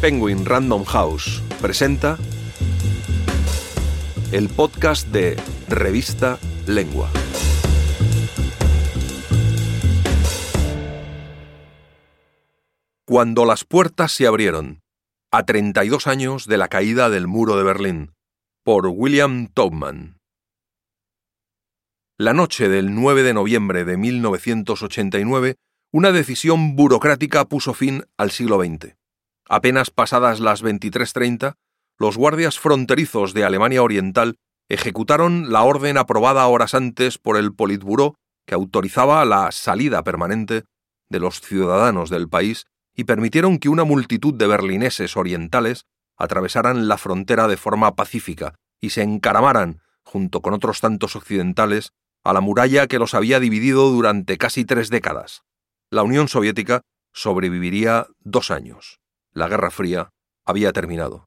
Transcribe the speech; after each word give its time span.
Penguin 0.00 0.44
Random 0.44 0.84
House 0.84 1.42
presenta 1.60 2.18
el 4.32 4.48
podcast 4.48 5.06
de 5.08 5.36
Revista 5.68 6.38
Lengua. 6.66 7.08
Cuando 13.06 13.44
las 13.44 13.64
puertas 13.64 14.10
se 14.12 14.26
abrieron, 14.26 14.80
a 15.30 15.44
32 15.44 16.06
años 16.06 16.46
de 16.46 16.56
la 16.56 16.68
caída 16.68 17.10
del 17.10 17.26
muro 17.26 17.56
de 17.56 17.62
Berlín, 17.62 18.12
por 18.64 18.86
William 18.86 19.48
Taubman. 19.48 20.18
La 22.18 22.32
noche 22.32 22.68
del 22.68 22.94
9 22.94 23.22
de 23.22 23.34
noviembre 23.34 23.84
de 23.84 23.96
1989, 23.96 25.56
una 25.92 26.10
decisión 26.10 26.74
burocrática 26.74 27.44
puso 27.44 27.74
fin 27.74 28.06
al 28.16 28.30
siglo 28.30 28.58
XX. 28.58 28.96
Apenas 29.46 29.90
pasadas 29.90 30.40
las 30.40 30.64
23.30, 30.64 31.56
los 31.98 32.16
guardias 32.16 32.58
fronterizos 32.58 33.34
de 33.34 33.44
Alemania 33.44 33.82
Oriental 33.82 34.36
ejecutaron 34.70 35.52
la 35.52 35.64
orden 35.64 35.98
aprobada 35.98 36.46
horas 36.46 36.74
antes 36.74 37.18
por 37.18 37.36
el 37.36 37.54
Politburó 37.54 38.16
que 38.46 38.54
autorizaba 38.54 39.22
la 39.26 39.52
salida 39.52 40.02
permanente 40.02 40.64
de 41.10 41.20
los 41.20 41.42
ciudadanos 41.42 42.08
del 42.08 42.26
país 42.26 42.64
y 42.96 43.04
permitieron 43.04 43.58
que 43.58 43.68
una 43.68 43.84
multitud 43.84 44.32
de 44.32 44.46
berlineses 44.46 45.14
orientales 45.18 45.84
atravesaran 46.16 46.88
la 46.88 46.96
frontera 46.96 47.48
de 47.48 47.58
forma 47.58 47.94
pacífica 47.94 48.54
y 48.80 48.90
se 48.90 49.02
encaramaran, 49.02 49.82
junto 50.04 50.40
con 50.40 50.54
otros 50.54 50.80
tantos 50.80 51.16
occidentales, 51.16 51.92
a 52.24 52.32
la 52.32 52.40
muralla 52.40 52.86
que 52.86 52.98
los 52.98 53.12
había 53.12 53.40
dividido 53.40 53.90
durante 53.90 54.38
casi 54.38 54.64
tres 54.64 54.88
décadas. 54.88 55.42
La 55.92 56.02
Unión 56.02 56.26
Soviética 56.28 56.80
sobreviviría 57.12 58.06
dos 58.20 58.50
años 58.50 59.02
la 59.34 59.46
Guerra 59.46 59.70
Fría 59.70 60.08
había 60.46 60.72
terminado. 60.72 61.26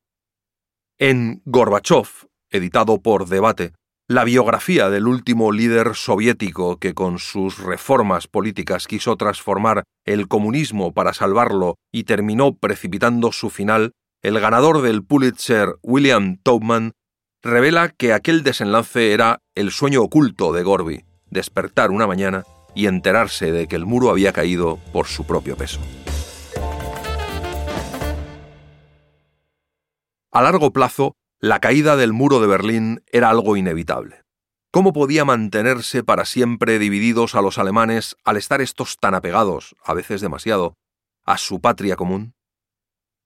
En 0.98 1.44
Gorbachev, 1.46 2.08
editado 2.50 3.00
por 3.00 3.28
Debate, 3.28 3.74
la 4.08 4.24
biografía 4.24 4.90
del 4.90 5.08
último 5.08 5.52
líder 5.52 5.94
soviético 5.94 6.80
que 6.80 6.96
con 6.96 7.20
sus 7.20 7.60
reformas 7.60 8.28
políticas 8.28 8.88
quiso 8.88 9.16
transformar 9.18 9.84
el 10.04 10.28
comunismo 10.28 10.96
para 10.96 11.14
salvarlo 11.14 11.76
y 11.92 12.06
terminó 12.06 12.56
precipitando 12.56 13.32
su 13.32 13.52
final, 13.52 13.92
el 14.24 14.40
ganador 14.40 14.82
del 14.82 15.04
Pulitzer 15.04 15.76
William 15.84 16.38
Taubman 16.42 16.94
revela 17.44 17.90
que 17.90 18.14
aquel 18.14 18.42
desenlace 18.42 19.14
era 19.14 19.42
el 19.54 19.70
sueño 19.70 20.02
oculto 20.02 20.54
de 20.54 20.64
Gorby, 20.64 21.06
despertar 21.30 21.92
una 21.92 22.08
mañana 22.08 22.46
y 22.76 22.88
enterarse 22.88 23.52
de 23.52 23.68
que 23.68 23.76
el 23.76 23.86
muro 23.86 24.10
había 24.10 24.34
caído 24.34 24.78
por 24.92 25.08
su 25.08 25.26
propio 25.26 25.58
peso. 25.58 25.80
A 30.32 30.42
largo 30.42 30.74
plazo, 30.74 31.16
la 31.40 31.60
caída 31.60 31.96
del 31.96 32.12
muro 32.12 32.42
de 32.42 32.48
Berlín 32.48 33.04
era 33.12 33.30
algo 33.30 33.56
inevitable. 33.56 34.22
¿Cómo 34.72 34.92
podía 34.92 35.24
mantenerse 35.24 36.04
para 36.04 36.26
siempre 36.26 36.78
divididos 36.80 37.36
a 37.36 37.42
los 37.42 37.58
alemanes 37.58 38.18
al 38.26 38.36
estar 38.36 38.60
estos 38.60 38.98
tan 38.98 39.16
apegados, 39.16 39.78
a 39.82 39.94
veces 39.94 40.20
demasiado, 40.20 40.76
a 41.24 41.38
su 41.38 41.62
patria 41.62 41.96
común? 41.96 42.34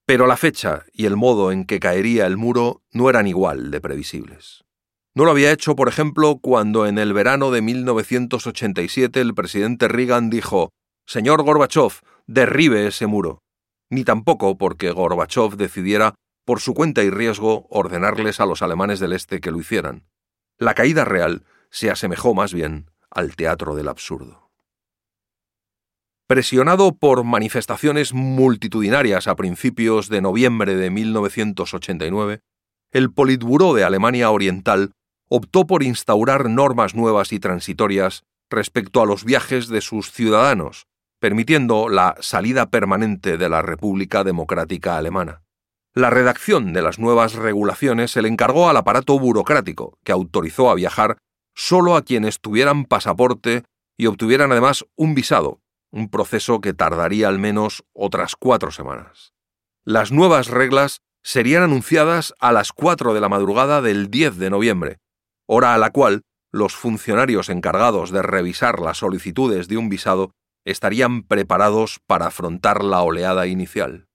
Pero 0.06 0.28
la 0.28 0.38
fecha 0.38 0.86
y 0.94 1.08
el 1.08 1.16
modo 1.16 1.52
en 1.52 1.66
que 1.66 1.80
caería 1.80 2.28
el 2.28 2.38
muro 2.38 2.84
no 2.92 3.10
eran 3.10 3.26
igual 3.26 3.72
de 3.72 3.82
previsibles. 3.82 4.64
No 5.20 5.26
lo 5.26 5.32
había 5.32 5.52
hecho, 5.52 5.76
por 5.76 5.90
ejemplo, 5.90 6.40
cuando 6.42 6.88
en 6.88 6.98
el 6.98 7.12
verano 7.12 7.52
de 7.52 7.62
1987 7.62 9.20
el 9.20 9.36
presidente 9.36 9.90
Reagan 9.90 10.30
dijo 10.30 10.72
Señor 11.06 11.44
Gorbachev, 11.44 11.92
derribe 12.26 12.88
ese 12.88 13.06
muro. 13.06 13.42
Ni 13.90 14.06
tampoco 14.06 14.58
porque 14.58 14.92
Gorbachev 14.92 15.58
decidiera 15.58 16.16
por 16.46 16.62
su 16.62 16.74
cuenta 16.74 17.04
y 17.04 17.10
riesgo, 17.10 17.68
ordenarles 17.70 18.40
a 18.40 18.46
los 18.46 18.62
alemanes 18.62 19.02
del 19.02 19.12
Este 19.12 19.42
que 19.42 19.52
lo 19.52 19.60
hicieran. 19.60 20.08
La 20.58 20.74
caída 20.74 21.04
real 21.04 21.44
se 21.70 21.92
asemejó 21.92 22.34
más 22.34 22.54
bien 22.54 22.90
al 23.12 23.36
teatro 23.36 23.76
del 23.76 23.90
absurdo. 23.90 24.50
Presionado 26.28 26.96
por 26.96 27.26
manifestaciones 27.26 28.14
multitudinarias 28.14 29.28
a 29.28 29.36
principios 29.36 30.08
de 30.08 30.22
noviembre 30.22 30.78
de 30.78 30.90
1989, 30.90 32.40
el 32.94 33.12
Politburó 33.12 33.74
de 33.74 33.84
Alemania 33.84 34.32
Oriental 34.32 34.94
optó 35.30 35.66
por 35.68 35.84
instaurar 35.84 36.50
normas 36.50 36.96
nuevas 36.96 37.32
y 37.32 37.40
transitorias 37.40 38.24
respecto 38.50 39.02
a 39.02 39.06
los 39.06 39.24
viajes 39.24 39.68
de 39.68 39.82
sus 39.82 40.12
ciudadanos, 40.12 40.88
permitiendo 41.20 41.88
la 41.88 42.16
salida 42.20 42.70
permanente 42.70 43.38
de 43.38 43.50
la 43.50 43.62
República 43.62 44.24
Democrática 44.24 44.98
Alemana. 44.98 45.44
La 45.94 46.10
redacción 46.10 46.74
de 46.74 46.82
las 46.82 47.00
nuevas 47.00 47.34
regulaciones 47.34 48.12
se 48.12 48.22
le 48.22 48.28
encargó 48.28 48.70
al 48.70 48.78
aparato 48.78 49.18
burocrático, 49.20 49.98
que 50.04 50.12
autorizó 50.12 50.70
a 50.70 50.76
viajar 50.76 51.18
solo 51.56 51.96
a 51.96 52.04
quienes 52.04 52.40
tuvieran 52.40 52.86
pasaporte 52.86 53.64
y 53.98 54.06
obtuvieran 54.06 54.52
además 54.52 54.86
un 54.96 55.14
visado, 55.14 55.62
un 55.92 56.10
proceso 56.10 56.62
que 56.62 56.74
tardaría 56.74 57.28
al 57.28 57.40
menos 57.40 57.84
otras 57.94 58.36
cuatro 58.36 58.72
semanas. 58.72 59.34
Las 59.84 60.12
nuevas 60.12 60.48
reglas 60.48 61.02
serían 61.22 61.64
anunciadas 61.64 62.34
a 62.40 62.52
las 62.52 62.72
cuatro 62.72 63.14
de 63.14 63.22
la 63.22 63.30
madrugada 63.30 63.82
del 63.82 64.10
10 64.10 64.38
de 64.38 64.50
noviembre, 64.50 65.00
hora 65.52 65.74
a 65.74 65.80
la 65.80 65.90
cual 65.90 66.22
los 66.52 66.76
funcionarios 66.76 67.50
encargados 67.50 68.12
de 68.12 68.22
revisar 68.22 68.80
las 68.80 69.00
solicitudes 69.00 69.68
de 69.68 69.78
un 69.78 69.90
visado 69.90 70.32
estarían 70.64 71.24
preparados 71.24 72.00
para 72.06 72.28
afrontar 72.28 72.84
la 72.84 73.02
oleada 73.02 73.48
inicial. 73.48 74.08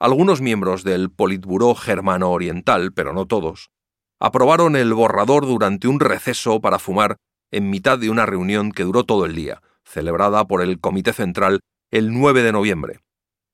Algunos 0.00 0.40
miembros 0.40 0.82
del 0.82 1.12
Politburó 1.12 1.76
germano-oriental, 1.76 2.92
pero 2.92 3.12
no 3.12 3.26
todos, 3.26 3.70
aprobaron 4.18 4.74
el 4.74 4.92
borrador 4.94 5.46
durante 5.46 5.86
un 5.86 6.00
receso 6.00 6.60
para 6.60 6.80
fumar 6.80 7.18
en 7.52 7.70
mitad 7.70 8.00
de 8.00 8.10
una 8.10 8.26
reunión 8.26 8.72
que 8.72 8.82
duró 8.82 9.04
todo 9.04 9.26
el 9.26 9.36
día, 9.36 9.62
celebrada 9.84 10.44
por 10.46 10.60
el 10.60 10.80
Comité 10.80 11.12
Central 11.12 11.60
el 11.92 12.12
9 12.12 12.42
de 12.42 12.50
noviembre. 12.50 12.98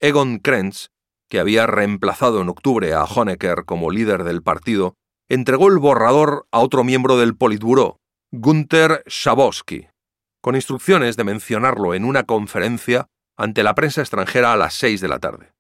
Egon 0.01 0.39
Krenz, 0.39 0.87
que 1.29 1.39
había 1.39 1.67
reemplazado 1.67 2.41
en 2.41 2.49
octubre 2.49 2.95
a 2.95 3.05
Honecker 3.05 3.67
como 3.67 3.91
líder 3.91 4.25
del 4.25 4.43
partido, 4.43 4.95
entregó 5.29 5.69
el 5.69 5.79
borrador 5.79 6.47
a 6.51 6.61
otro 6.61 6.85
miembro 6.85 7.19
del 7.19 7.37
Politburó, 7.37 8.01
Gunther 8.33 9.03
Schabowski, 9.09 9.89
con 10.41 10.55
instrucciones 10.55 11.17
de 11.17 11.25
mencionarlo 11.25 11.95
en 11.95 12.05
una 12.05 12.25
conferencia 12.25 13.09
ante 13.37 13.63
la 13.63 13.75
prensa 13.75 14.01
extranjera 14.01 14.53
a 14.53 14.57
las 14.57 14.75
seis 14.75 15.01
de 15.01 15.09
la 15.09 15.19
tarde. 15.19 15.53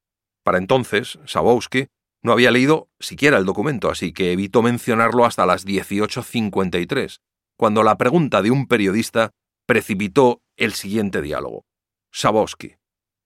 Para 0.42 0.58
entonces, 0.58 1.18
Sabowski 1.26 1.88
no 2.22 2.32
había 2.32 2.50
leído 2.50 2.88
siquiera 2.98 3.38
el 3.38 3.44
documento, 3.44 3.90
así 3.90 4.12
que 4.12 4.32
evitó 4.32 4.62
mencionarlo 4.62 5.24
hasta 5.24 5.46
las 5.46 5.66
18.53, 5.66 7.20
cuando 7.56 7.82
la 7.82 7.96
pregunta 7.96 8.42
de 8.42 8.50
un 8.50 8.66
periodista 8.66 9.30
precipitó 9.66 10.42
el 10.56 10.72
siguiente 10.72 11.20
diálogo. 11.20 11.66
Sabowski. 12.10 12.76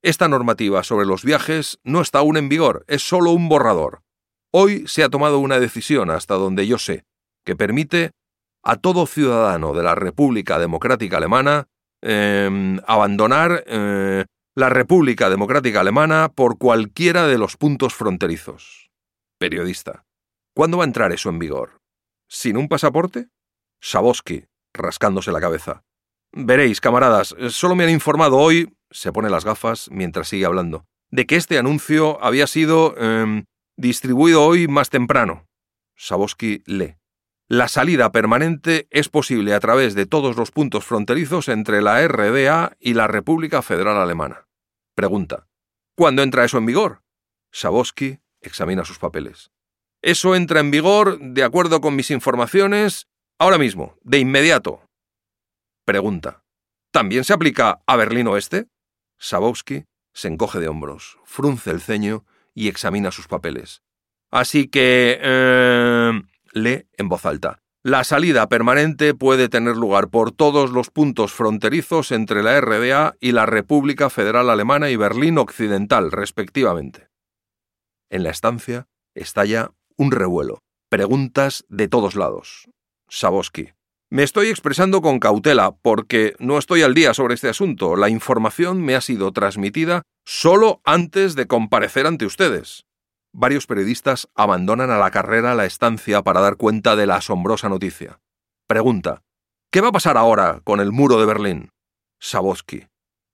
Esta 0.03 0.27
normativa 0.27 0.83
sobre 0.83 1.07
los 1.07 1.25
viajes 1.25 1.79
no 1.85 2.01
está 2.01 2.19
aún 2.19 2.37
en 2.37 2.49
vigor, 2.49 2.85
es 2.89 3.03
solo 3.03 3.31
un 3.31 3.49
borrador. 3.49 4.03
Hoy 4.55 4.87
se 4.87 5.03
ha 5.03 5.09
tomado 5.09 5.39
una 5.39 5.59
decisión, 5.59 6.11
hasta 6.11 6.35
donde 6.35 6.67
yo 6.67 6.77
sé, 6.77 7.05
que 7.45 7.57
permite 7.57 8.11
a 8.63 8.77
todo 8.77 9.07
ciudadano 9.07 9.73
de 9.73 9.83
la 9.83 9.95
República 9.95 10.59
Democrática 10.59 11.17
Alemana 11.17 11.69
em, 12.03 12.79
abandonar 12.87 13.65
eh, 13.67 14.27
la 14.55 14.69
República 14.69 15.31
Democrática 15.31 15.81
Alemana 15.81 16.29
por 16.29 16.59
cualquiera 16.59 17.27
de 17.27 17.39
los 17.39 17.57
puntos 17.57 17.95
fronterizos. 17.95 18.91
Periodista. 19.39 20.05
¿Cuándo 20.55 20.77
va 20.77 20.85
a 20.85 20.87
entrar 20.87 21.13
eso 21.13 21.31
en 21.31 21.39
vigor? 21.39 21.81
¿Sin 22.29 22.59
un 22.59 22.69
pasaporte? 22.69 23.29
Saboski, 23.81 24.45
rascándose 24.75 25.33
la 25.33 25.41
cabeza. 25.41 25.83
Veréis, 26.35 26.81
camaradas, 26.81 27.35
solo 27.49 27.75
me 27.75 27.85
han 27.85 27.91
informado 27.91 28.37
hoy, 28.37 28.75
se 28.91 29.13
pone 29.13 29.31
las 29.31 29.47
gafas 29.47 29.89
mientras 29.91 30.29
sigue 30.29 30.45
hablando, 30.45 30.85
de 31.11 31.27
que 31.27 31.37
este 31.37 31.59
anuncio 31.59 32.23
había 32.23 32.47
sido 32.47 32.95
em, 32.99 33.45
distribuido 33.77 34.45
hoy 34.45 34.69
más 34.69 34.91
temprano. 34.91 35.47
Saboski 35.97 36.63
lee. 36.67 36.97
La 37.49 37.69
salida 37.69 38.13
permanente 38.13 38.87
es 38.91 39.09
posible 39.09 39.55
a 39.55 39.61
través 39.61 39.95
de 39.95 40.07
todos 40.07 40.37
los 40.37 40.51
puntos 40.51 40.85
fronterizos 40.87 41.49
entre 41.49 41.83
la 41.83 42.07
RDA 42.07 42.77
y 42.81 42.95
la 42.95 43.09
República 43.09 43.61
Federal 43.61 43.99
Alemana. 43.99 44.47
Pregunta. 44.95 45.49
¿Cuándo 45.95 46.23
entra 46.23 46.45
eso 46.45 46.59
en 46.59 46.67
vigor? 46.67 47.03
Sabowski 47.53 48.21
examina 48.41 48.85
sus 48.85 48.99
papeles. 48.99 49.51
Eso 50.01 50.35
entra 50.35 50.61
en 50.61 50.71
vigor, 50.71 51.19
de 51.21 51.45
acuerdo 51.45 51.81
con 51.81 51.95
mis 51.95 52.11
informaciones, 52.11 53.07
ahora 53.39 53.59
mismo, 53.59 53.97
de 54.03 54.19
inmediato. 54.19 54.89
Pregunta. 55.85 56.45
¿También 56.91 57.25
se 57.25 57.33
aplica 57.33 57.83
a 57.87 57.97
Berlín 57.97 58.29
Oeste? 58.29 58.69
Sabowski 59.19 59.85
se 60.13 60.29
encoge 60.29 60.59
de 60.59 60.69
hombros, 60.69 61.19
frunce 61.25 61.71
el 61.71 61.81
ceño 61.81 62.25
y 62.55 62.69
examina 62.69 63.11
sus 63.11 63.29
papeles. 63.29 63.83
Así 64.31 64.69
que... 64.69 65.19
Eh, 65.21 66.23
lee 66.53 66.87
en 66.97 67.09
voz 67.09 67.27
alta. 67.27 67.63
La 67.85 68.05
salida 68.05 68.49
permanente 68.49 69.13
puede 69.13 69.49
tener 69.49 69.77
lugar 69.77 70.09
por 70.09 70.31
todos 70.31 70.71
los 70.71 70.91
puntos 70.91 71.33
fronterizos 71.33 72.13
entre 72.13 72.45
la 72.45 72.61
RDA 72.61 73.17
y 73.19 73.33
la 73.33 73.45
República 73.45 74.09
Federal 74.09 74.51
Alemana 74.51 74.91
y 74.91 74.97
Berlín 74.97 75.37
Occidental, 75.37 76.13
respectivamente. 76.13 77.09
En 78.09 78.23
la 78.23 78.31
estancia 78.31 78.87
estalla 79.15 79.73
un 79.97 80.13
revuelo, 80.13 80.63
preguntas 80.89 81.65
de 81.69 81.89
todos 81.89 82.15
lados. 82.15 82.69
Saboski. 83.09 83.73
Me 84.13 84.25
estoy 84.25 84.49
expresando 84.49 85.01
con 85.01 85.21
cautela 85.21 85.75
porque 85.81 86.35
no 86.39 86.59
estoy 86.59 86.83
al 86.83 86.93
día 86.93 87.15
sobre 87.15 87.33
este 87.33 87.49
asunto. 87.49 87.97
La 87.97 88.11
información 88.11 88.83
me 88.83 88.95
ha 88.95 89.01
sido 89.01 89.33
transmitida 89.33 90.03
solo 90.27 90.83
antes 90.85 91.35
de 91.35 91.47
comparecer 91.47 92.07
ante 92.07 92.27
ustedes. 92.27 92.85
Varios 93.33 93.67
periodistas 93.67 94.29
abandonan 94.35 94.91
a 94.91 94.99
la 94.99 95.11
carrera 95.11 95.55
la 95.55 95.65
estancia 95.65 96.21
para 96.21 96.43
dar 96.43 96.59
cuenta 96.59 96.95
de 96.95 97.07
la 97.07 97.17
asombrosa 97.17 97.71
noticia. 97.71 98.21
Pregunta. 98.67 99.23
¿Qué 99.71 99.81
va 99.81 99.89
a 99.89 99.93
pasar 99.93 100.19
ahora 100.19 100.61
con 100.63 100.81
el 100.81 100.93
muro 100.93 101.19
de 101.19 101.25
Berlín? 101.25 101.71
Saboski. 102.21 102.89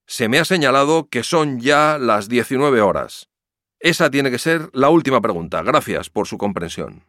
Se 0.07 0.29
me 0.29 0.39
ha 0.39 0.45
señalado 0.45 1.09
que 1.09 1.23
son 1.23 1.59
ya 1.59 1.97
las 1.97 2.29
19 2.29 2.79
horas. 2.79 3.27
Esa 3.81 4.09
tiene 4.09 4.31
que 4.31 4.39
ser 4.39 4.69
la 4.71 4.87
última 4.87 5.19
pregunta. 5.19 5.61
Gracias 5.61 6.09
por 6.09 6.25
su 6.25 6.37
comprensión. 6.37 7.03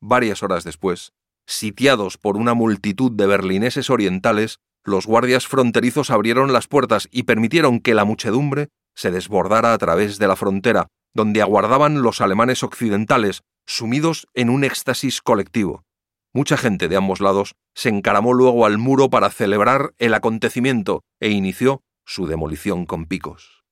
Varias 0.00 0.42
horas 0.42 0.64
después, 0.64 1.12
Sitiados 1.46 2.18
por 2.18 2.36
una 2.36 2.54
multitud 2.54 3.12
de 3.12 3.26
berlineses 3.26 3.90
orientales, 3.90 4.58
los 4.84 5.06
guardias 5.06 5.46
fronterizos 5.46 6.10
abrieron 6.10 6.52
las 6.52 6.68
puertas 6.68 7.08
y 7.10 7.24
permitieron 7.24 7.80
que 7.80 7.94
la 7.94 8.04
muchedumbre 8.04 8.68
se 8.94 9.10
desbordara 9.10 9.72
a 9.72 9.78
través 9.78 10.18
de 10.18 10.28
la 10.28 10.36
frontera, 10.36 10.88
donde 11.14 11.42
aguardaban 11.42 12.02
los 12.02 12.20
alemanes 12.20 12.62
occidentales, 12.62 13.42
sumidos 13.66 14.26
en 14.34 14.50
un 14.50 14.64
éxtasis 14.64 15.22
colectivo. 15.22 15.84
Mucha 16.32 16.56
gente 16.56 16.88
de 16.88 16.96
ambos 16.96 17.20
lados 17.20 17.54
se 17.74 17.88
encaramó 17.88 18.32
luego 18.34 18.66
al 18.66 18.78
muro 18.78 19.08
para 19.08 19.30
celebrar 19.30 19.94
el 19.98 20.14
acontecimiento 20.14 21.02
e 21.20 21.30
inició 21.30 21.82
su 22.04 22.26
demolición 22.26 22.86
con 22.86 23.06
picos. 23.06 23.64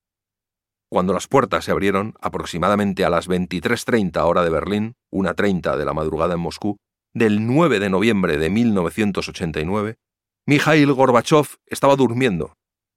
Cuando 0.89 1.13
las 1.13 1.27
puertas 1.27 1.65
se 1.65 1.71
abrieron, 1.71 2.13
aproximadamente 2.21 3.03
a 3.03 3.09
las 3.09 3.27
23.30 3.27 4.23
hora 4.25 4.43
de 4.43 4.49
Berlín, 4.49 4.93
1.30 5.11 5.75
de 5.75 5.85
la 5.85 5.93
madrugada 5.93 6.35
en 6.35 6.39
Moscú, 6.39 6.77
del 7.13 7.45
9 7.45 7.79
de 7.79 7.89
noviembre 7.89 8.37
de 8.37 8.49
1989, 8.49 9.97
Mikhail 10.45 10.91
Gorbachev 10.91 11.57
estaba 11.67 11.95
durmiendo. 11.95 12.53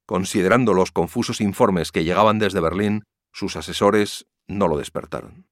Considerando 0.06 0.72
los 0.72 0.92
confusos 0.92 1.40
informes 1.40 1.92
que 1.92 2.04
llegaban 2.04 2.38
desde 2.38 2.60
Berlín, 2.60 3.04
sus 3.32 3.56
asesores 3.56 4.26
no 4.46 4.68
lo 4.68 4.78
despertaron. 4.78 5.46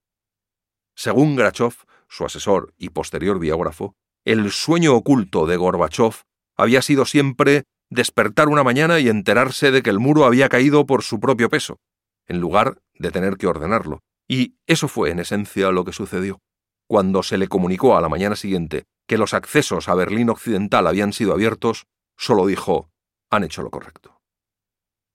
Según 0.97 1.37
Grachev, 1.37 1.75
su 2.09 2.25
asesor 2.25 2.73
y 2.79 2.91
posterior 2.91 3.39
biógrafo, 3.39 3.95
el 4.25 4.51
sueño 4.53 4.95
oculto 4.95 5.47
de 5.47 5.57
Gorbachev 5.57 6.23
había 6.57 6.83
sido 6.83 7.05
siempre 7.05 7.65
despertar 7.91 8.49
una 8.49 8.63
mañana 8.63 9.01
y 9.01 9.09
enterarse 9.09 9.71
de 9.71 9.83
que 9.83 9.91
el 9.91 9.99
muro 9.99 10.25
había 10.25 10.49
caído 10.49 10.87
por 10.87 11.03
su 11.03 11.21
propio 11.21 11.49
peso, 11.49 11.79
en 12.27 12.41
lugar 12.41 12.81
de 12.95 13.11
tener 13.11 13.37
que 13.37 13.47
ordenarlo. 13.47 14.01
Y 14.27 14.57
eso 14.67 14.89
fue 14.89 15.11
en 15.11 15.19
esencia 15.19 15.71
lo 15.71 15.85
que 15.85 15.93
sucedió. 15.93 16.41
Cuando 16.87 17.23
se 17.23 17.39
le 17.39 17.49
comunicó 17.49 17.97
a 17.97 18.01
la 18.01 18.09
mañana 18.09 18.37
siguiente 18.37 18.85
que 19.07 19.19
los 19.19 19.35
accesos 19.35 19.89
a 19.89 19.95
Berlín 19.95 20.31
Occidental 20.31 20.87
habían 20.87 21.13
sido 21.13 21.33
abiertos, 21.33 21.87
solo 22.17 22.47
dijo, 22.47 22.91
han 23.31 23.45
hecho 23.45 23.63
lo 23.63 23.71
correcto. 23.71 24.21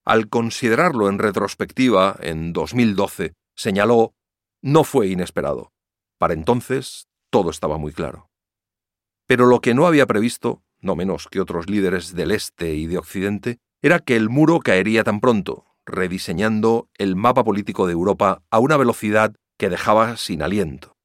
Al 0.05 0.29
considerarlo 0.29 1.09
en 1.09 1.19
retrospectiva, 1.19 2.15
en 2.19 2.53
2012, 2.53 3.33
señaló, 3.55 4.13
no 4.61 4.83
fue 4.83 5.07
inesperado. 5.07 5.71
Para 6.17 6.33
entonces, 6.33 7.07
todo 7.29 7.49
estaba 7.49 7.77
muy 7.77 7.93
claro. 7.93 8.29
Pero 9.27 9.45
lo 9.45 9.61
que 9.61 9.73
no 9.75 9.85
había 9.85 10.07
previsto, 10.07 10.63
no 10.81 10.95
menos 10.95 11.27
que 11.27 11.39
otros 11.39 11.69
líderes 11.69 12.15
del 12.15 12.31
Este 12.31 12.73
y 12.73 12.87
de 12.87 12.97
Occidente, 12.97 13.59
era 13.81 13.99
que 13.99 14.15
el 14.15 14.29
muro 14.29 14.59
caería 14.59 15.03
tan 15.03 15.19
pronto, 15.19 15.65
rediseñando 15.85 16.89
el 16.97 17.15
mapa 17.15 17.43
político 17.43 17.85
de 17.85 17.93
Europa 17.93 18.41
a 18.49 18.59
una 18.59 18.77
velocidad 18.77 19.35
que 19.57 19.69
dejaba 19.69 20.17
sin 20.17 20.41
aliento. 20.41 20.97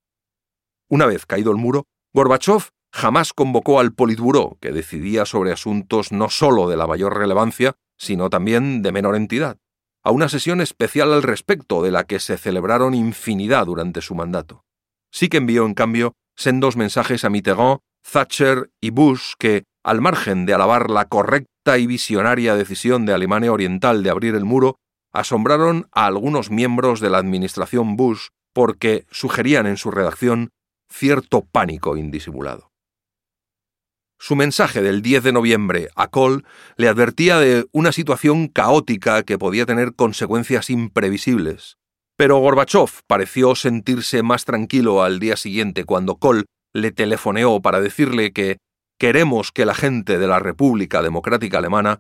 Una 0.88 1.06
vez 1.06 1.26
caído 1.26 1.50
el 1.50 1.56
muro, 1.56 1.86
Gorbachev 2.12 2.68
jamás 2.92 3.32
convocó 3.32 3.80
al 3.80 3.92
Politburó, 3.92 4.56
que 4.60 4.70
decidía 4.70 5.24
sobre 5.24 5.52
asuntos 5.52 6.12
no 6.12 6.30
sólo 6.30 6.68
de 6.68 6.76
la 6.76 6.86
mayor 6.86 7.16
relevancia, 7.16 7.74
sino 7.98 8.30
también 8.30 8.82
de 8.82 8.92
menor 8.92 9.16
entidad, 9.16 9.58
a 10.04 10.10
una 10.10 10.28
sesión 10.28 10.60
especial 10.60 11.12
al 11.12 11.22
respecto 11.22 11.82
de 11.82 11.90
la 11.90 12.04
que 12.04 12.20
se 12.20 12.36
celebraron 12.36 12.94
infinidad 12.94 13.66
durante 13.66 14.00
su 14.00 14.14
mandato. 14.14 14.64
Sí 15.10 15.28
que 15.28 15.38
envió, 15.38 15.64
en 15.66 15.74
cambio, 15.74 16.14
sendos 16.36 16.76
mensajes 16.76 17.24
a 17.24 17.30
Mitterrand, 17.30 17.80
Thatcher 18.10 18.70
y 18.80 18.90
Bush 18.90 19.32
que, 19.38 19.64
al 19.82 20.00
margen 20.00 20.46
de 20.46 20.54
alabar 20.54 20.90
la 20.90 21.06
correcta 21.06 21.78
y 21.78 21.86
visionaria 21.86 22.54
decisión 22.54 23.06
de 23.06 23.14
Alemania 23.14 23.52
Oriental 23.52 24.02
de 24.02 24.10
abrir 24.10 24.34
el 24.34 24.44
muro, 24.44 24.76
asombraron 25.12 25.88
a 25.92 26.06
algunos 26.06 26.50
miembros 26.50 27.00
de 27.00 27.10
la 27.10 27.18
administración 27.18 27.96
Bush 27.96 28.28
porque 28.52 29.06
sugerían 29.10 29.66
en 29.66 29.76
su 29.76 29.90
redacción 29.90 30.50
cierto 30.94 31.44
pánico 31.44 31.96
indisimulado. 31.96 32.70
Su 34.18 34.36
mensaje 34.36 34.80
del 34.80 35.02
10 35.02 35.24
de 35.24 35.32
noviembre 35.32 35.88
a 35.96 36.06
Kohl 36.06 36.44
le 36.76 36.88
advertía 36.88 37.38
de 37.38 37.66
una 37.72 37.90
situación 37.90 38.46
caótica 38.46 39.24
que 39.24 39.36
podía 39.36 39.66
tener 39.66 39.94
consecuencias 39.94 40.70
imprevisibles. 40.70 41.76
Pero 42.16 42.38
Gorbachev 42.38 43.02
pareció 43.08 43.56
sentirse 43.56 44.22
más 44.22 44.44
tranquilo 44.44 45.02
al 45.02 45.18
día 45.18 45.36
siguiente 45.36 45.84
cuando 45.84 46.16
Kohl 46.16 46.46
le 46.72 46.92
telefoneó 46.92 47.60
para 47.60 47.80
decirle 47.80 48.32
que 48.32 48.58
queremos 48.98 49.50
que 49.50 49.66
la 49.66 49.74
gente 49.74 50.18
de 50.18 50.28
la 50.28 50.38
República 50.38 51.02
Democrática 51.02 51.58
Alemana 51.58 51.98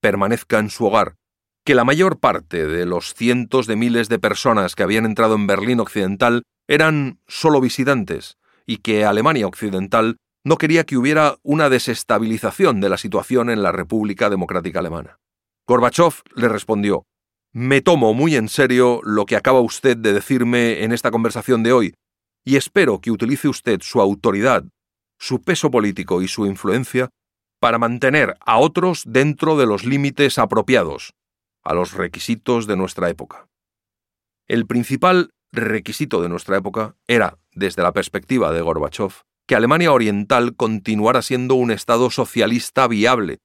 permanezca 0.00 0.60
en 0.60 0.70
su 0.70 0.86
hogar, 0.86 1.16
que 1.64 1.74
la 1.74 1.84
mayor 1.84 2.20
parte 2.20 2.66
de 2.68 2.86
los 2.86 3.12
cientos 3.12 3.66
de 3.66 3.74
miles 3.74 4.08
de 4.08 4.20
personas 4.20 4.76
que 4.76 4.84
habían 4.84 5.04
entrado 5.04 5.34
en 5.34 5.48
Berlín 5.48 5.80
Occidental 5.80 6.44
eran 6.68 7.20
solo 7.26 7.60
visitantes 7.60 8.38
y 8.66 8.78
que 8.78 9.04
Alemania 9.04 9.46
Occidental 9.46 10.16
no 10.44 10.58
quería 10.58 10.84
que 10.84 10.96
hubiera 10.96 11.38
una 11.42 11.68
desestabilización 11.68 12.80
de 12.80 12.88
la 12.88 12.98
situación 12.98 13.50
en 13.50 13.62
la 13.62 13.72
República 13.72 14.30
Democrática 14.30 14.78
Alemana. 14.78 15.18
Gorbachev 15.66 16.22
le 16.34 16.48
respondió 16.48 17.04
Me 17.52 17.80
tomo 17.80 18.14
muy 18.14 18.36
en 18.36 18.48
serio 18.48 19.00
lo 19.02 19.26
que 19.26 19.36
acaba 19.36 19.60
usted 19.60 19.96
de 19.96 20.12
decirme 20.12 20.84
en 20.84 20.92
esta 20.92 21.10
conversación 21.10 21.62
de 21.62 21.72
hoy, 21.72 21.94
y 22.44 22.56
espero 22.56 23.00
que 23.00 23.10
utilice 23.10 23.48
usted 23.48 23.80
su 23.82 24.00
autoridad, 24.00 24.64
su 25.18 25.42
peso 25.42 25.70
político 25.70 26.22
y 26.22 26.28
su 26.28 26.46
influencia 26.46 27.10
para 27.60 27.78
mantener 27.78 28.36
a 28.40 28.58
otros 28.58 29.02
dentro 29.06 29.56
de 29.56 29.66
los 29.66 29.84
límites 29.84 30.38
apropiados, 30.38 31.14
a 31.64 31.74
los 31.74 31.94
requisitos 31.94 32.68
de 32.68 32.76
nuestra 32.76 33.10
época. 33.10 33.48
El 34.46 34.66
principal 34.66 35.30
requisito 35.56 36.22
de 36.22 36.28
nuestra 36.28 36.56
época 36.56 36.96
era, 37.06 37.38
desde 37.52 37.82
la 37.82 37.92
perspectiva 37.92 38.52
de 38.52 38.60
Gorbachev, 38.60 39.22
que 39.46 39.54
Alemania 39.54 39.92
Oriental 39.92 40.56
continuara 40.56 41.22
siendo 41.22 41.54
un 41.54 41.70
Estado 41.70 42.10
socialista 42.10 42.86
viable 42.88 43.38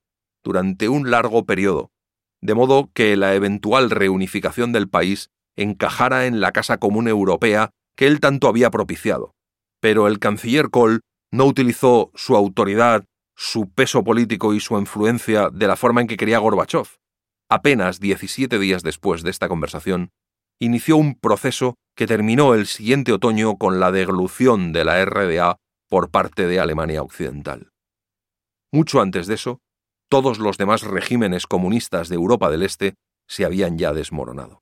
durante 0.44 0.90
un 0.90 1.12
largo 1.12 1.46
periodo, 1.46 1.92
de 2.42 2.56
modo 2.56 2.90
que 2.94 3.16
la 3.16 3.36
eventual 3.36 3.90
reunificación 3.90 4.72
del 4.72 4.90
país 4.90 5.30
encajara 5.56 6.26
en 6.26 6.42
la 6.42 6.52
Casa 6.52 6.78
Común 6.78 7.08
Europea 7.08 7.72
que 7.96 8.08
él 8.08 8.20
tanto 8.20 8.48
había 8.48 8.72
propiciado. 8.72 9.36
Pero 9.80 10.08
el 10.08 10.20
canciller 10.20 10.70
Kohl 10.70 11.02
no 11.32 11.46
utilizó 11.46 12.12
su 12.16 12.36
autoridad, 12.36 13.06
su 13.36 13.70
peso 13.70 14.04
político 14.04 14.54
y 14.54 14.60
su 14.60 14.78
influencia 14.78 15.50
de 15.50 15.68
la 15.68 15.76
forma 15.76 16.02
en 16.02 16.08
que 16.08 16.18
quería 16.18 16.40
Gorbachev. 16.40 16.88
Apenas 17.50 18.00
17 18.00 18.60
días 18.60 18.84
después 18.84 19.24
de 19.24 19.30
esta 19.30 19.48
conversación, 19.48 20.12
inició 20.60 20.98
un 20.98 21.16
proceso 21.16 21.76
que 21.96 22.08
terminó 22.08 22.54
el 22.54 22.68
siguiente 22.68 23.12
otoño 23.12 23.58
con 23.58 23.80
la 23.80 23.92
deglución 23.92 24.74
de 24.74 24.86
la 24.86 25.04
RDA 25.04 25.58
por 25.90 26.10
parte 26.10 26.48
de 26.48 26.60
Alemania 26.60 27.02
Occidental. 27.02 27.72
Mucho 28.72 29.02
antes 29.02 29.28
de 29.28 29.36
eso, 29.36 29.60
todos 30.10 30.40
los 30.40 30.58
demás 30.58 30.84
regímenes 30.84 31.48
comunistas 31.48 32.10
de 32.10 32.16
Europa 32.16 32.50
del 32.50 32.64
Este 32.64 32.96
se 33.28 33.46
habían 33.46 33.78
ya 33.78 33.94
desmoronado. 33.94 34.62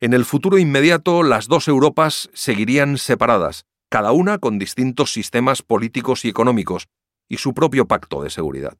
En 0.00 0.14
el 0.14 0.24
futuro 0.24 0.58
inmediato, 0.58 1.22
las 1.22 1.46
dos 1.48 1.68
Europas 1.68 2.28
seguirían 2.34 2.98
separadas, 2.98 3.64
cada 3.88 4.12
una 4.12 4.38
con 4.38 4.58
distintos 4.58 5.12
sistemas 5.12 5.62
políticos 5.62 6.24
y 6.24 6.28
económicos, 6.28 6.88
y 7.28 7.36
su 7.36 7.54
propio 7.54 7.86
pacto 7.86 8.22
de 8.22 8.30
seguridad. 8.30 8.76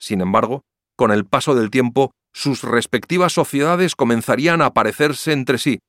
Sin 0.00 0.20
embargo, 0.20 0.62
con 0.96 1.10
el 1.10 1.26
paso 1.26 1.54
del 1.54 1.70
tiempo, 1.70 2.12
sus 2.32 2.62
respectivas 2.62 3.32
sociedades 3.32 3.94
comenzarían 3.94 4.62
a 4.62 4.72
parecerse 4.72 5.32
entre 5.32 5.58
sí. 5.58 5.80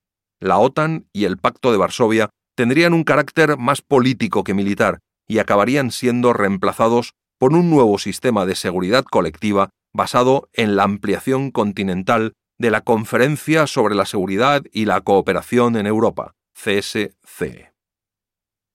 La 0.43 0.57
OTAN 0.57 1.07
y 1.13 1.23
el 1.23 1.38
Pacto 1.38 1.71
de 1.71 1.77
Varsovia 1.77 2.29
tendrían 2.57 2.93
un 2.93 3.05
carácter 3.05 3.57
más 3.57 3.81
político 3.81 4.43
que 4.43 4.53
militar 4.53 5.00
y 5.25 5.39
acabarían 5.39 5.89
siendo 5.89 6.33
reemplazados 6.33 7.13
por 7.39 7.53
un 7.53 7.69
nuevo 7.69 7.97
sistema 7.97 8.45
de 8.45 8.55
seguridad 8.55 9.05
colectiva 9.05 9.69
basado 9.93 10.50
en 10.51 10.75
la 10.75 10.83
ampliación 10.83 11.50
continental 11.50 12.33
de 12.59 12.71
la 12.71 12.81
Conferencia 12.81 13.67
sobre 13.67 13.95
la 13.95 14.05
Seguridad 14.05 14.63
y 14.73 14.83
la 14.83 15.00
Cooperación 15.00 15.77
en 15.77 15.88
Europa. 15.88 16.33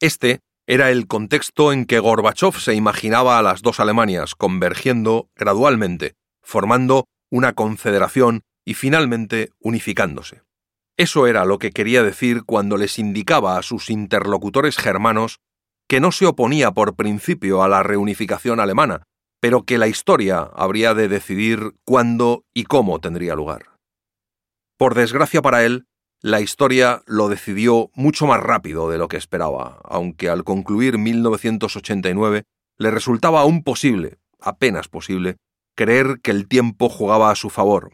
Este 0.01 0.41
Era 0.67 0.91
el 0.91 1.07
contexto 1.07 1.75
en 1.75 1.85
que 1.85 1.99
Gorbachev 1.99 2.55
se 2.55 2.75
imaginaba 2.75 3.39
a 3.39 3.43
las 3.43 3.61
dos 3.61 3.79
Alemanias 3.79 4.35
convergiendo 4.35 5.29
gradualmente, 5.37 6.15
formando 6.43 7.05
una 7.31 7.53
confederación 7.53 8.41
y 8.65 8.73
finalmente 8.73 9.51
unificándose. 9.61 10.48
Eso 10.99 11.29
era 11.29 11.45
lo 11.45 11.59
que 11.59 11.71
quería 11.71 12.03
decir 12.03 12.43
cuando 12.45 12.77
les 12.77 12.99
indicaba 12.99 13.57
a 13.57 13.63
sus 13.63 13.89
interlocutores 13.89 14.77
germanos 14.77 15.39
que 15.89 16.01
no 16.01 16.11
se 16.11 16.27
oponía 16.27 16.73
por 16.73 16.97
principio 16.97 17.63
a 17.63 17.69
la 17.69 17.85
reunificación 17.85 18.59
alemana, 18.59 19.05
pero 19.41 19.63
que 19.63 19.79
la 19.79 19.87
historia 19.87 20.41
habría 20.41 20.95
de 20.95 21.07
decidir 21.07 21.77
cuándo 21.85 22.45
y 22.53 22.65
cómo 22.65 23.01
tendría 23.01 23.37
lugar. 23.37 23.77
Por 24.77 24.97
desgracia 24.97 25.41
para 25.41 25.65
él, 25.65 25.87
la 26.21 26.41
historia 26.41 27.03
lo 27.07 27.29
decidió 27.29 27.91
mucho 27.95 28.27
más 28.27 28.41
rápido 28.41 28.91
de 28.91 28.99
lo 28.99 29.07
que 29.07 29.17
esperaba, 29.17 29.81
aunque 29.85 30.29
al 30.29 30.43
concluir 30.43 30.99
1989 30.99 32.43
le 32.77 32.91
resultaba 32.91 33.41
aún 33.41 33.63
posible, 33.63 34.19
apenas 34.41 34.89
posible, 34.89 35.37
creer 35.77 36.19
que 36.23 36.33
el 36.33 36.49
tiempo 36.49 36.89
jugaba 36.89 37.31
a 37.31 37.37
su 37.37 37.51
favor. 37.51 37.93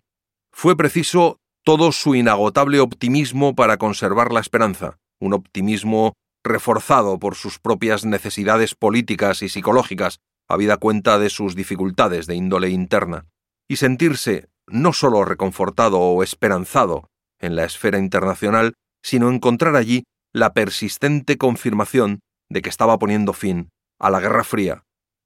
Fue 0.52 0.74
preciso 0.74 1.38
todo 1.64 1.92
su 1.92 2.14
inagotable 2.14 2.80
optimismo 2.80 3.54
para 3.54 3.78
conservar 3.78 4.32
la 4.32 4.40
esperanza, 4.40 4.98
un 5.18 5.32
optimismo 5.32 6.12
reforzado 6.44 7.18
por 7.18 7.36
sus 7.36 7.58
propias 7.58 8.04
necesidades 8.04 8.74
políticas 8.74 9.42
y 9.42 9.48
psicológicas, 9.48 10.18
habida 10.46 10.76
cuenta 10.76 11.18
de 11.18 11.30
sus 11.30 11.54
dificultades 11.54 12.26
de 12.26 12.34
índole 12.34 12.68
interna, 12.68 13.26
y 13.66 13.76
sentirse 13.76 14.50
no 14.66 14.92
sólo 14.92 15.24
reconfortado 15.24 16.00
o 16.00 16.22
esperanzado 16.22 17.08
en 17.40 17.56
la 17.56 17.64
esfera 17.64 17.98
internacional, 17.98 18.74
sino 19.02 19.30
encontrar 19.30 19.74
allí 19.74 20.04
la 20.34 20.52
persistente 20.52 21.38
confirmación 21.38 22.20
de 22.50 22.60
que 22.60 22.68
estaba 22.68 22.98
poniendo 22.98 23.32
fin 23.32 23.70
a 23.98 24.10
la 24.10 24.20
Guerra 24.20 24.44
Fría 24.44 24.84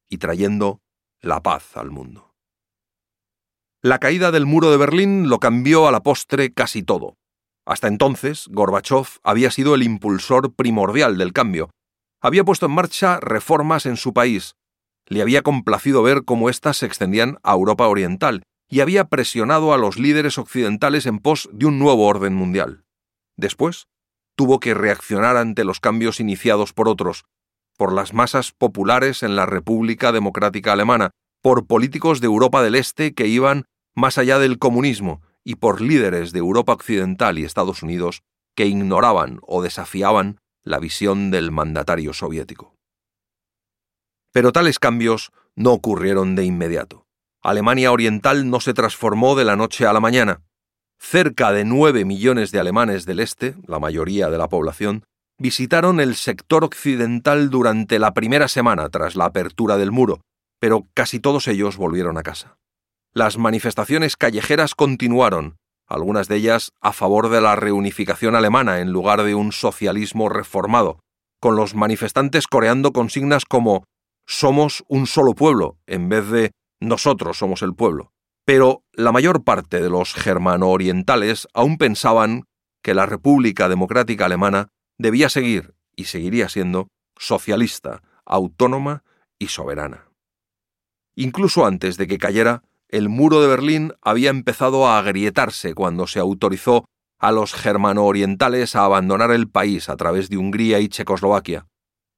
y 0.09 0.19
trayendo 0.19 0.81
la 1.21 1.43
paz 1.43 1.77
al 1.77 1.91
mundo. 1.91 2.28
La 3.83 4.01
caída 4.01 4.33
del 4.33 4.45
muro 4.45 4.73
de 4.73 4.77
Berlín 4.77 5.29
lo 5.29 5.39
cambió 5.39 5.87
a 5.87 5.93
la 5.93 6.03
postre 6.03 6.53
casi 6.53 6.83
todo. 6.83 7.17
Hasta 7.65 7.87
entonces, 7.87 8.49
Gorbachev 8.51 9.07
había 9.23 9.53
sido 9.53 9.77
el 9.77 9.85
impulsor 9.85 10.53
primordial 10.57 11.17
del 11.17 11.33
cambio. 11.33 11.71
Había 12.21 12.43
puesto 12.43 12.67
en 12.67 12.73
marcha 12.73 13.21
reformas 13.21 13.87
en 13.87 13.97
su 13.97 14.13
país. 14.13 14.57
Le 15.07 15.23
había 15.23 15.43
complacido 15.43 16.03
ver 16.03 16.25
cómo 16.25 16.51
éstas 16.51 16.79
se 16.79 16.87
extendían 16.87 17.39
a 17.45 17.53
Europa 17.53 17.87
Oriental 17.87 18.43
y 18.69 18.81
había 18.81 19.05
presionado 19.05 19.73
a 19.73 19.79
los 19.79 19.97
líderes 19.97 20.39
occidentales 20.39 21.07
en 21.07 21.21
pos 21.21 21.49
de 21.53 21.67
un 21.67 21.79
nuevo 21.79 22.07
orden 22.07 22.35
mundial. 22.35 22.83
Después, 23.37 23.87
tuvo 24.35 24.59
que 24.59 24.75
reaccionar 24.75 25.37
ante 25.37 25.63
los 25.63 25.79
cambios 25.79 26.19
iniciados 26.19 26.73
por 26.73 26.89
otros, 26.89 27.27
por 27.77 27.93
las 27.93 28.13
masas 28.13 28.51
populares 28.51 29.23
en 29.23 29.37
la 29.37 29.47
República 29.47 30.11
Democrática 30.11 30.73
Alemana, 30.73 31.11
por 31.49 31.67
políticos 31.67 32.21
de 32.21 32.27
Europa 32.27 32.63
del 32.63 32.75
Este 32.75 33.15
que 33.15 33.27
iban 33.27 33.65
más 33.97 34.19
allá 34.19 34.39
del 34.39 34.59
comunismo 34.59 35.23
y 35.45 35.55
por 35.55 35.81
líderes 35.81 36.33
de 36.33 36.41
Europa 36.41 36.75
Occidental 36.75 37.39
y 37.39 37.45
Estados 37.47 37.83
Unidos 37.83 38.21
que 38.55 38.67
ignoraban 38.67 39.39
o 39.41 39.63
desafiaban 39.63 40.41
la 40.63 40.79
visión 40.79 41.31
del 41.31 41.51
mandatario 41.51 42.13
soviético. 42.13 42.75
Pero 44.31 44.53
tales 44.53 44.79
cambios 44.79 45.31
no 45.57 45.73
ocurrieron 45.73 46.35
de 46.35 46.45
inmediato. 46.45 47.07
Alemania 47.43 47.93
Oriental 47.93 48.51
no 48.51 48.61
se 48.61 48.75
transformó 48.75 49.35
de 49.35 49.47
la 49.47 49.57
noche 49.57 49.87
a 49.87 49.95
la 49.95 50.01
mañana. 50.01 50.43
Cerca 50.99 51.51
de 51.53 51.65
nueve 51.65 52.05
millones 52.05 52.53
de 52.53 52.61
alemanes 52.61 53.07
del 53.07 53.21
Este, 53.21 53.55
la 53.67 53.79
mayoría 53.79 54.29
de 54.29 54.37
la 54.37 54.51
población, 54.51 55.05
visitaron 55.39 55.99
el 55.99 56.15
sector 56.15 56.63
occidental 56.63 57.49
durante 57.49 57.99
la 57.99 58.13
primera 58.13 58.49
semana 58.49 58.91
tras 58.91 59.17
la 59.17 59.25
apertura 59.25 59.79
del 59.79 59.93
muro, 59.93 60.21
pero 60.59 60.87
casi 60.95 61.21
todos 61.21 61.49
ellos 61.49 61.77
volvieron 61.77 62.19
a 62.19 62.23
casa. 62.23 62.59
Las 63.13 63.39
manifestaciones 63.39 64.17
callejeras 64.17 64.75
continuaron, 64.75 65.57
algunas 65.87 66.29
de 66.29 66.37
ellas 66.37 66.73
a 66.81 66.93
favor 66.93 67.31
de 67.31 67.41
la 67.41 67.57
reunificación 67.57 68.35
alemana 68.35 68.81
en 68.81 68.93
lugar 68.93 69.23
de 69.23 69.35
un 69.35 69.53
socialismo 69.53 70.29
reformado, 70.29 71.01
con 71.41 71.57
los 71.57 71.75
manifestantes 71.75 72.47
coreando 72.47 72.93
consignas 72.93 73.45
como 73.45 73.85
somos 74.27 74.85
un 74.89 75.07
solo 75.07 75.35
pueblo 75.35 75.79
en 75.87 76.09
vez 76.09 76.29
de 76.29 76.51
nosotros 76.81 77.39
somos 77.39 77.63
el 77.63 77.75
pueblo. 77.75 78.13
Pero 78.45 78.83
la 78.93 79.13
mayor 79.13 79.45
parte 79.45 79.81
de 79.81 79.91
los 79.91 80.15
germano-orientales 80.15 81.49
aún 81.55 81.77
pensaban 81.77 82.45
que 82.83 82.95
la 82.95 83.07
República 83.07 83.69
Democrática 83.69 84.27
Alemana 84.27 84.69
debía 84.99 85.29
seguir, 85.29 85.75
y 85.97 86.05
seguiría 86.05 86.49
siendo, 86.49 86.89
socialista, 87.17 88.03
autónoma 88.25 89.03
y 89.39 89.49
soberana. 89.49 90.08
Incluso 91.21 91.67
antes 91.67 91.97
de 91.97 92.07
que 92.07 92.17
cayera, 92.17 92.63
el 92.89 93.09
muro 93.09 93.41
de 93.43 93.49
Berlín 93.49 93.93
había 94.03 94.31
empezado 94.31 94.87
a 94.87 95.01
agrietarse 95.01 95.75
cuando 95.75 96.07
se 96.07 96.21
autorizó 96.21 96.85
a 97.19 97.33
los 97.33 97.55
germano-orientales 97.55 98.77
a 98.77 98.85
abandonar 98.85 99.33
el 99.33 99.49
país 99.51 99.89
a 99.89 99.97
través 99.97 100.31
de 100.31 100.37
Hungría 100.37 100.79
y 100.79 100.89
Checoslovaquia. 100.89 101.67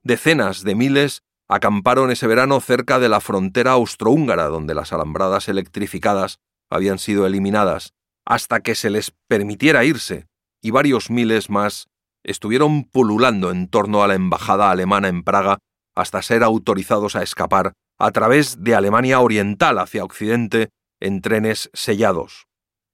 Decenas 0.02 0.64
de 0.64 0.75
miles 0.75 1.23
acamparon 1.49 2.11
ese 2.11 2.26
verano 2.26 2.61
cerca 2.61 2.99
de 2.99 3.09
la 3.09 3.21
frontera 3.21 3.73
austrohúngara, 3.73 4.49
donde 4.49 4.75
las 4.75 4.92
alambradas 4.92 5.49
electrificadas 5.49 6.37
habían 6.69 6.99
sido 6.99 7.25
eliminadas, 7.25 7.95
hasta 8.26 8.61
que 8.61 8.75
se 8.75 8.90
les 8.90 9.14
permitiera 9.28 9.87
irse, 9.87 10.26
y 10.61 10.73
varios 10.73 11.09
miles 11.09 11.49
más 11.49 11.88
estuvieron 12.23 12.85
pululando 12.85 13.50
en 13.50 13.66
torno 13.66 14.02
a 14.02 14.09
la 14.09 14.14
embajada 14.14 14.71
alemana 14.71 15.09
en 15.09 15.23
Praga 15.23 15.57
hasta 15.95 16.21
ser 16.21 16.42
autorizados 16.42 17.16
a 17.16 17.23
escapar 17.23 17.73
a 18.00 18.11
través 18.12 18.62
de 18.64 18.75
Alemania 18.75 19.21
Oriental 19.21 19.78
hacia 19.78 20.04
Occidente 20.04 20.71
en 21.00 21.21
trenes 21.21 21.71
sellados. 21.75 22.47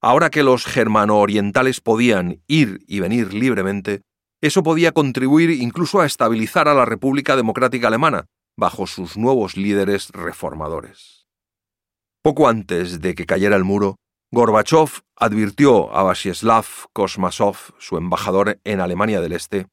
Ahora 0.03 0.31
que 0.31 0.43
los 0.43 0.67
germano-orientales 0.67 1.81
podían 1.81 2.43
ir 2.49 2.81
y 2.87 3.01
venir 3.01 3.33
libremente, 3.33 4.03
eso 4.43 4.63
podía 4.63 4.93
contribuir 4.93 5.51
incluso 5.51 6.01
a 6.01 6.07
estabilizar 6.07 6.69
a 6.69 6.75
la 6.75 6.85
República 6.85 7.37
Democrática 7.37 7.87
Alemana 7.87 8.27
bajo 8.57 8.87
sus 8.87 9.17
nuevos 9.17 9.57
líderes 9.57 10.11
reformadores. 10.11 11.27
Poco 12.23 12.49
antes 12.49 13.01
de 13.01 13.15
que 13.15 13.27
cayera 13.27 13.57
el 13.57 13.65
muro, 13.65 13.97
Gorbachev 14.33 15.03
advirtió 15.15 15.95
a 15.95 16.03
Vasieslav 16.03 16.67
Kosmasov, 16.93 17.57
su 17.79 17.97
embajador 17.97 18.59
en 18.65 18.81
Alemania 18.81 19.21
del 19.21 19.33
Este, 19.33 19.69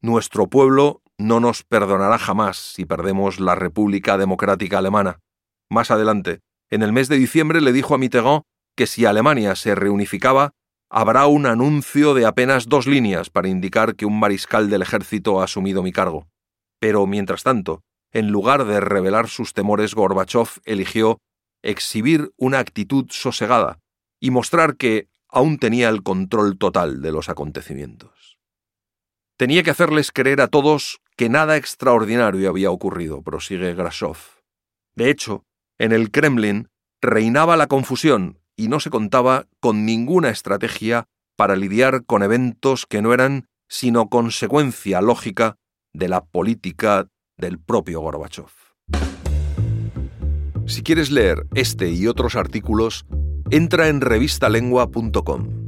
Nuestro 0.00 0.46
pueblo 0.46 1.02
no 1.18 1.40
nos 1.40 1.64
perdonará 1.64 2.18
jamás 2.18 2.56
si 2.56 2.84
perdemos 2.84 3.40
la 3.40 3.54
República 3.54 4.16
Democrática 4.16 4.78
Alemana. 4.78 5.18
Más 5.68 5.90
adelante, 5.90 6.40
en 6.70 6.82
el 6.82 6.92
mes 6.92 7.08
de 7.08 7.16
diciembre 7.16 7.60
le 7.60 7.72
dijo 7.72 7.94
a 7.94 7.98
Mitterrand 7.98 8.42
que 8.76 8.86
si 8.86 9.04
Alemania 9.04 9.56
se 9.56 9.74
reunificaba, 9.74 10.52
habrá 10.88 11.26
un 11.26 11.46
anuncio 11.46 12.14
de 12.14 12.24
apenas 12.24 12.68
dos 12.68 12.86
líneas 12.86 13.30
para 13.30 13.48
indicar 13.48 13.96
que 13.96 14.06
un 14.06 14.18
mariscal 14.18 14.70
del 14.70 14.82
ejército 14.82 15.40
ha 15.40 15.44
asumido 15.44 15.82
mi 15.82 15.92
cargo. 15.92 16.28
Pero, 16.78 17.06
mientras 17.06 17.42
tanto, 17.42 17.82
en 18.12 18.28
lugar 18.28 18.64
de 18.64 18.80
revelar 18.80 19.28
sus 19.28 19.52
temores, 19.52 19.94
Gorbachev 19.94 20.48
eligió 20.64 21.18
exhibir 21.62 22.30
una 22.36 22.60
actitud 22.60 23.06
sosegada 23.10 23.80
y 24.20 24.30
mostrar 24.30 24.76
que 24.76 25.08
aún 25.28 25.58
tenía 25.58 25.88
el 25.88 26.02
control 26.02 26.56
total 26.56 27.02
de 27.02 27.12
los 27.12 27.28
acontecimientos. 27.28 28.38
Tenía 29.36 29.62
que 29.62 29.70
hacerles 29.70 30.12
creer 30.12 30.40
a 30.40 30.48
todos 30.48 31.00
que 31.18 31.28
nada 31.28 31.56
extraordinario 31.56 32.48
había 32.48 32.70
ocurrido, 32.70 33.22
prosigue 33.22 33.74
Grasov. 33.74 34.18
De 34.94 35.10
hecho, 35.10 35.42
en 35.76 35.90
el 35.90 36.12
Kremlin 36.12 36.68
reinaba 37.02 37.56
la 37.56 37.66
confusión 37.66 38.38
y 38.56 38.68
no 38.68 38.78
se 38.78 38.90
contaba 38.90 39.46
con 39.60 39.84
ninguna 39.84 40.30
estrategia 40.30 41.06
para 41.36 41.56
lidiar 41.56 42.04
con 42.04 42.22
eventos 42.22 42.86
que 42.86 43.02
no 43.02 43.12
eran 43.12 43.48
sino 43.68 44.08
consecuencia 44.08 45.00
lógica 45.00 45.56
de 45.92 46.08
la 46.08 46.24
política 46.24 47.08
del 47.36 47.58
propio 47.58 48.00
Gorbachev. 48.00 48.46
Si 50.66 50.82
quieres 50.84 51.10
leer 51.10 51.46
este 51.54 51.90
y 51.90 52.06
otros 52.06 52.36
artículos, 52.36 53.06
entra 53.50 53.88
en 53.88 54.00
revistalengua.com. 54.00 55.67